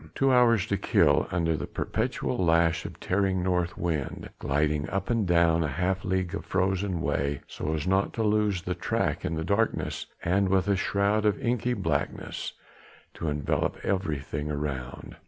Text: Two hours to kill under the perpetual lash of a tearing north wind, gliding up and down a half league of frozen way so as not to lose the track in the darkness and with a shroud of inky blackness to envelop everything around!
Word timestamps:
Two 0.15 0.33
hours 0.33 0.65
to 0.65 0.77
kill 0.77 1.27
under 1.29 1.55
the 1.55 1.67
perpetual 1.67 2.35
lash 2.43 2.85
of 2.87 2.95
a 2.95 2.97
tearing 2.97 3.43
north 3.43 3.77
wind, 3.77 4.31
gliding 4.39 4.89
up 4.89 5.11
and 5.11 5.27
down 5.27 5.63
a 5.63 5.67
half 5.67 6.03
league 6.03 6.33
of 6.33 6.43
frozen 6.43 7.01
way 7.01 7.41
so 7.47 7.75
as 7.75 7.85
not 7.85 8.11
to 8.13 8.23
lose 8.23 8.63
the 8.63 8.73
track 8.73 9.23
in 9.23 9.35
the 9.35 9.43
darkness 9.45 10.07
and 10.23 10.49
with 10.49 10.67
a 10.67 10.75
shroud 10.75 11.23
of 11.23 11.39
inky 11.39 11.75
blackness 11.75 12.53
to 13.13 13.27
envelop 13.27 13.77
everything 13.83 14.49
around! 14.49 15.17